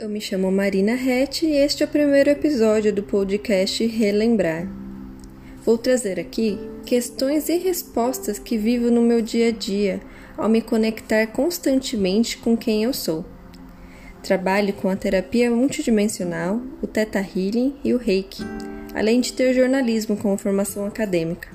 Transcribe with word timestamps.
Eu 0.00 0.08
me 0.08 0.18
chamo 0.18 0.50
Marina 0.50 0.94
Rett 0.94 1.44
e 1.44 1.52
este 1.52 1.82
é 1.82 1.86
o 1.86 1.88
primeiro 1.88 2.30
episódio 2.30 2.90
do 2.90 3.02
podcast 3.02 3.84
Relembrar. 3.86 4.66
Vou 5.62 5.76
trazer 5.76 6.18
aqui 6.18 6.58
questões 6.86 7.50
e 7.50 7.58
respostas 7.58 8.38
que 8.38 8.56
vivo 8.56 8.90
no 8.90 9.02
meu 9.02 9.20
dia 9.20 9.48
a 9.48 9.50
dia 9.50 10.00
ao 10.38 10.48
me 10.48 10.62
conectar 10.62 11.26
constantemente 11.26 12.38
com 12.38 12.56
quem 12.56 12.84
eu 12.84 12.94
sou. 12.94 13.26
Trabalho 14.22 14.72
com 14.72 14.88
a 14.88 14.96
terapia 14.96 15.50
multidimensional, 15.50 16.62
o 16.80 16.86
Theta 16.86 17.18
Healing 17.18 17.76
e 17.84 17.92
o 17.92 17.98
Reiki, 17.98 18.42
além 18.94 19.20
de 19.20 19.34
ter 19.34 19.52
jornalismo 19.52 20.16
como 20.16 20.38
formação 20.38 20.86
acadêmica. 20.86 21.48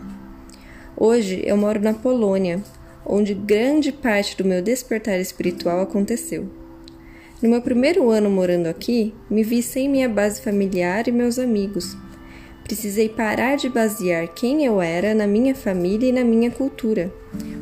Hoje 0.95 1.41
eu 1.43 1.57
moro 1.57 1.81
na 1.81 1.95
Polônia, 1.95 2.61
onde 3.03 3.33
grande 3.33 3.91
parte 3.91 4.37
do 4.37 4.45
meu 4.45 4.61
despertar 4.61 5.19
espiritual 5.19 5.81
aconteceu. 5.81 6.47
No 7.45 7.51
meu 7.51 7.61
primeiro 7.61 8.09
ano 8.09 8.27
morando 8.27 8.65
aqui, 8.65 9.13
me 9.29 9.43
vi 9.43 9.61
sem 9.61 9.87
minha 9.87 10.09
base 10.09 10.41
familiar 10.41 11.07
e 11.07 11.11
meus 11.11 11.37
amigos. 11.37 11.95
Precisei 12.63 13.07
parar 13.07 13.55
de 13.55 13.69
basear 13.69 14.27
quem 14.33 14.65
eu 14.65 14.81
era 14.81 15.13
na 15.13 15.27
minha 15.27 15.53
família 15.53 16.09
e 16.09 16.11
na 16.11 16.23
minha 16.23 16.49
cultura, 16.49 17.13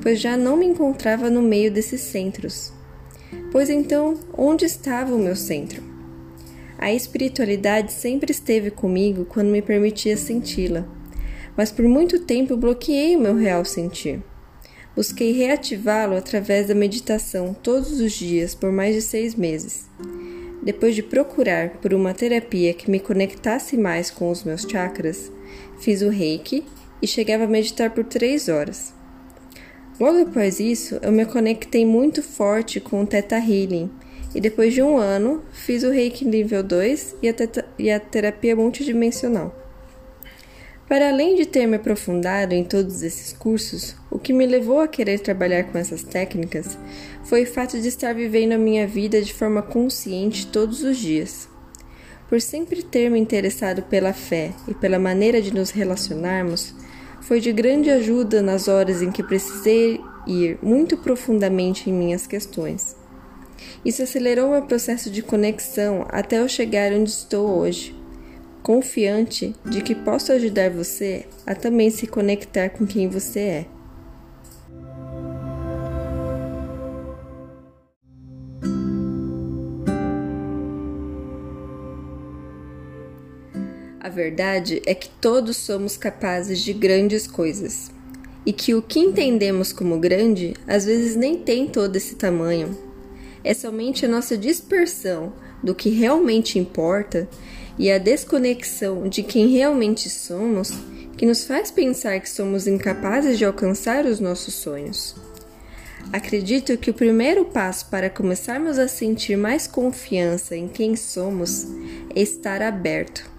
pois 0.02 0.22
já 0.22 0.38
não 0.38 0.56
me 0.56 0.66
encontrava 0.66 1.30
no 1.30 1.42
meio 1.42 1.70
desses 1.70 2.00
centros. 2.00 2.72
Pois 3.52 3.70
então, 3.70 4.18
onde 4.38 4.64
estava 4.64 5.14
o 5.14 5.20
meu 5.20 5.36
centro? 5.36 5.84
A 6.78 6.94
espiritualidade 6.94 7.92
sempre 7.92 8.32
esteve 8.32 8.72
comigo 8.72 9.26
quando 9.26 9.50
me 9.50 9.62
permitia 9.62 10.16
senti-la, 10.16 10.88
mas 11.58 11.74
por 11.74 11.84
muito 11.90 12.22
tempo 12.22 12.56
bloqueei 12.56 13.18
o 13.18 13.20
meu 13.20 13.36
real 13.36 13.66
sentir. 13.66 14.24
Busquei 14.96 15.32
reativá-lo 15.32 16.16
através 16.16 16.68
da 16.68 16.76
meditação 16.76 17.54
todos 17.54 18.00
os 18.00 18.12
dias 18.12 18.54
por 18.54 18.72
mais 18.72 18.94
de 18.94 19.02
seis 19.02 19.34
meses. 19.34 19.88
Depois 20.62 20.94
de 20.94 21.02
procurar 21.02 21.72
por 21.82 21.94
uma 21.94 22.14
terapia 22.14 22.74
que 22.74 22.90
me 22.90 23.00
conectasse 23.00 23.76
mais 23.76 24.12
com 24.12 24.30
os 24.30 24.44
meus 24.44 24.62
chakras, 24.62 25.32
fiz 25.80 26.02
o 26.02 26.10
reiki 26.10 26.64
e 27.02 27.08
chegava 27.08 27.46
a 27.46 27.48
meditar 27.48 27.90
por 27.90 28.04
três 28.04 28.48
horas. 28.48 28.94
Logo 30.00 30.22
após 30.22 30.60
isso, 30.60 31.00
eu 31.02 31.12
me 31.12 31.26
conectei 31.26 31.86
muito 31.86 32.24
forte 32.24 32.80
com 32.80 33.02
o 33.02 33.06
Theta 33.06 33.38
Healing 33.38 33.92
e 34.36 34.42
depois 34.42 34.74
de 34.74 34.82
um 34.82 34.98
ano 34.98 35.44
fiz 35.52 35.84
o 35.84 35.90
Reiki 35.90 36.26
nível 36.26 36.64
2 36.64 37.16
e 37.22 37.30
a, 37.30 37.34
e 37.78 37.92
a 37.92 38.00
terapia 38.00 38.56
multidimensional. 38.56 39.63
Para 40.88 41.10
além 41.10 41.36
de 41.36 41.46
ter 41.46 41.66
me 41.66 41.78
aprofundado 41.78 42.54
em 42.54 42.64
todos 42.64 43.04
esses 43.04 43.32
cursos, 43.32 43.96
o 44.12 44.20
que 44.20 44.34
me 44.34 44.46
levou 44.46 44.82
a 44.82 44.88
querer 44.88 45.20
trabalhar 45.20 45.64
com 45.64 45.78
essas 45.78 46.04
técnicas 46.04 46.78
foi 47.24 47.44
o 47.44 47.48
fato 47.48 47.80
de 47.80 47.88
estar 47.88 48.14
vivendo 48.14 48.52
a 48.52 48.58
minha 48.58 48.86
vida 48.86 49.22
de 49.22 49.34
forma 49.34 49.62
consciente 49.62 50.48
todos 50.48 50.84
os 50.84 50.98
dias. 50.98 51.48
Por 52.28 52.42
sempre 52.42 52.84
ter 52.84 53.10
me 53.10 53.18
interessado 53.18 53.82
pela 53.84 54.12
fé 54.12 54.52
e 54.68 54.74
pela 54.74 55.00
maneira 55.00 55.42
de 55.42 55.54
nos 55.54 55.70
relacionarmos, 55.70 56.76
foi 57.22 57.40
de 57.40 57.54
grande 57.54 57.90
ajuda 57.90 58.42
nas 58.42 58.68
horas 58.68 59.02
em 59.02 59.10
que 59.10 59.24
precisei 59.24 60.02
ir 60.28 60.58
muito 60.62 60.98
profundamente 60.98 61.90
em 61.90 61.94
minhas 61.94 62.28
questões. 62.28 62.98
Isso 63.86 64.04
acelerou 64.04 64.50
meu 64.50 64.64
processo 64.64 65.10
de 65.10 65.22
conexão 65.22 66.06
até 66.10 66.40
eu 66.40 66.50
chegar 66.50 66.92
onde 66.92 67.10
estou 67.10 67.48
hoje 67.60 68.03
confiante 68.64 69.54
de 69.66 69.82
que 69.82 69.94
posso 69.94 70.32
ajudar 70.32 70.72
você 70.72 71.26
a 71.46 71.54
também 71.54 71.90
se 71.90 72.08
conectar 72.08 72.70
com 72.70 72.88
quem 72.88 73.10
você 73.10 73.40
é. 73.40 73.66
A 84.00 84.10
verdade 84.10 84.82
é 84.86 84.96
que 84.96 85.10
todos 85.10 85.58
somos 85.58 85.98
capazes 85.98 86.60
de 86.62 86.72
grandes 86.72 87.28
coisas 87.28 87.92
e 88.46 88.54
que 88.54 88.74
o 88.74 88.82
que 88.82 89.00
entendemos 89.00 89.74
como 89.74 90.00
grande 90.00 90.54
às 90.66 90.86
vezes 90.86 91.16
nem 91.16 91.38
tem 91.38 91.68
todo 91.68 91.96
esse 91.98 92.16
tamanho. 92.16 92.78
É 93.44 93.54
somente 93.54 94.06
a 94.06 94.10
nossa 94.10 94.38
dispersão 94.38 95.34
do 95.62 95.76
que 95.76 95.90
realmente 95.90 96.58
importa 96.58 97.28
e 97.78 97.92
a 97.92 97.98
desconexão 97.98 99.08
de 99.08 99.24
quem 99.24 99.48
realmente 99.48 100.10
somos 100.10 100.72
que 101.18 101.26
nos 101.26 101.46
faz 101.46 101.72
pensar 101.72 102.20
que 102.20 102.30
somos 102.30 102.68
incapazes 102.68 103.38
de 103.38 103.46
alcançar 103.46 104.06
os 104.06 104.20
nossos 104.20 104.54
sonhos. 104.54 105.16
Acredito 106.12 106.78
que 106.78 106.92
o 106.92 106.94
primeiro 106.94 107.46
passo 107.46 107.88
para 107.90 108.10
começarmos 108.10 108.78
a 108.78 108.88
sentir 108.88 109.38
mais 109.38 109.66
confiança 109.68 110.56
em 110.56 110.68
quem 110.68 110.96
somos 110.96 111.66
é 112.14 112.22
estar 112.22 112.62
aberto. 112.62 113.30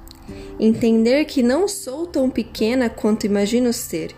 Entender 0.59 1.25
que 1.27 1.43
não 1.43 1.69
sou 1.69 2.07
tão 2.07 2.31
pequena 2.31 2.89
quanto 2.89 3.27
imagino 3.27 3.73
ser 3.73 4.15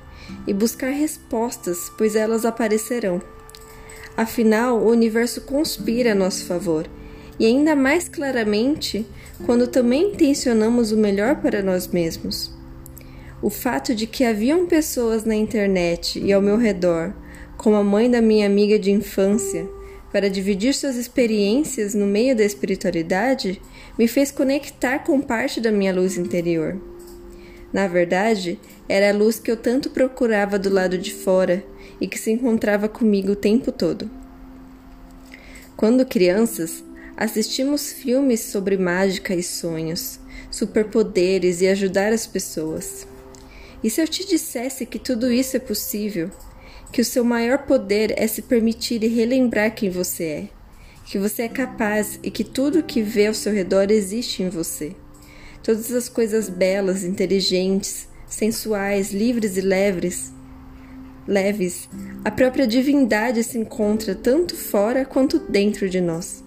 e 0.46 0.52
buscar 0.52 0.90
respostas, 0.90 1.90
pois 1.98 2.14
elas 2.14 2.44
aparecerão. 2.44 3.20
Afinal, 4.16 4.78
o 4.78 4.90
universo 4.90 5.42
conspira 5.42 6.12
a 6.12 6.14
nosso 6.14 6.44
favor 6.46 6.88
e 7.38 7.46
ainda 7.46 7.76
mais 7.76 8.08
claramente 8.08 9.06
quando 9.44 9.66
também 9.66 10.12
intencionamos 10.12 10.92
o 10.92 10.96
melhor 10.96 11.36
para 11.36 11.62
nós 11.62 11.86
mesmos. 11.86 12.54
O 13.42 13.50
fato 13.50 13.94
de 13.94 14.06
que 14.06 14.24
haviam 14.24 14.66
pessoas 14.66 15.24
na 15.24 15.34
internet 15.34 16.18
e 16.18 16.32
ao 16.32 16.40
meu 16.40 16.56
redor, 16.56 17.14
como 17.56 17.76
a 17.76 17.84
mãe 17.84 18.10
da 18.10 18.22
minha 18.22 18.46
amiga 18.46 18.78
de 18.78 18.90
infância, 18.90 19.68
para 20.10 20.30
dividir 20.30 20.72
suas 20.72 20.96
experiências 20.96 21.94
no 21.94 22.06
meio 22.06 22.34
da 22.34 22.44
espiritualidade, 22.44 23.60
me 23.98 24.08
fez 24.08 24.30
conectar 24.30 25.00
com 25.00 25.20
parte 25.20 25.60
da 25.60 25.70
minha 25.70 25.94
luz 25.94 26.16
interior. 26.16 26.80
Na 27.72 27.86
verdade, 27.86 28.58
era 28.88 29.10
a 29.10 29.12
luz 29.12 29.38
que 29.38 29.50
eu 29.50 29.56
tanto 29.56 29.90
procurava 29.90 30.58
do 30.58 30.70
lado 30.70 30.96
de 30.96 31.12
fora 31.12 31.62
e 32.00 32.06
que 32.06 32.18
se 32.18 32.30
encontrava 32.30 32.88
comigo 32.88 33.32
o 33.32 33.36
tempo 33.36 33.70
todo. 33.70 34.10
Quando 35.76 36.06
crianças, 36.06 36.82
Assistimos 37.16 37.92
filmes 37.92 38.40
sobre 38.40 38.76
mágica 38.76 39.34
e 39.34 39.42
sonhos, 39.42 40.20
superpoderes 40.50 41.62
e 41.62 41.66
ajudar 41.66 42.12
as 42.12 42.26
pessoas. 42.26 43.08
E 43.82 43.88
se 43.88 44.02
eu 44.02 44.06
te 44.06 44.26
dissesse 44.26 44.84
que 44.84 44.98
tudo 44.98 45.32
isso 45.32 45.56
é 45.56 45.60
possível, 45.60 46.30
que 46.92 47.00
o 47.00 47.04
seu 47.04 47.24
maior 47.24 47.58
poder 47.64 48.12
é 48.18 48.26
se 48.26 48.42
permitir 48.42 49.02
e 49.02 49.08
relembrar 49.08 49.74
quem 49.74 49.88
você 49.88 50.24
é, 50.24 50.48
que 51.06 51.18
você 51.18 51.42
é 51.42 51.48
capaz 51.48 52.20
e 52.22 52.30
que 52.30 52.44
tudo 52.44 52.82
que 52.82 53.00
vê 53.00 53.28
ao 53.28 53.34
seu 53.34 53.52
redor 53.52 53.90
existe 53.90 54.42
em 54.42 54.50
você. 54.50 54.94
Todas 55.62 55.90
as 55.92 56.10
coisas 56.10 56.50
belas, 56.50 57.02
inteligentes, 57.02 58.08
sensuais, 58.26 59.10
livres 59.10 59.56
e 59.56 59.62
leves, 59.62 60.34
leves, 61.26 61.88
a 62.22 62.30
própria 62.30 62.66
divindade 62.66 63.42
se 63.42 63.58
encontra 63.58 64.14
tanto 64.14 64.54
fora 64.54 65.04
quanto 65.04 65.38
dentro 65.38 65.88
de 65.88 66.00
nós. 66.00 66.45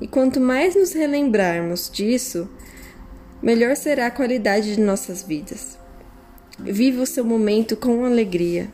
E 0.00 0.08
quanto 0.08 0.40
mais 0.40 0.74
nos 0.74 0.92
relembrarmos 0.92 1.90
disso, 1.92 2.48
melhor 3.42 3.76
será 3.76 4.06
a 4.06 4.10
qualidade 4.10 4.74
de 4.74 4.80
nossas 4.80 5.22
vidas. 5.22 5.78
Viva 6.58 7.02
o 7.02 7.06
seu 7.06 7.24
momento 7.24 7.76
com 7.76 8.04
alegria. 8.04 8.70